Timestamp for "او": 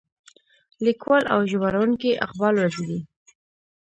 1.33-1.39